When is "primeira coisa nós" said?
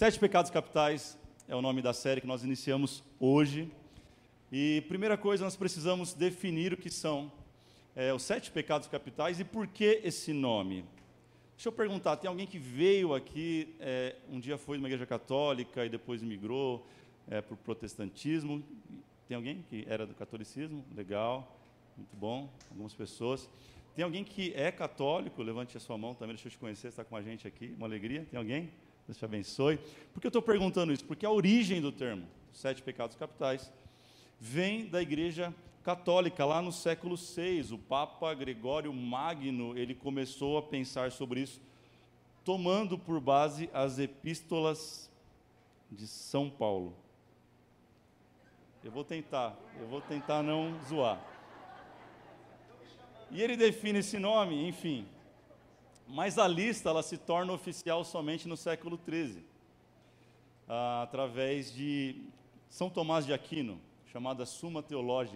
4.88-5.56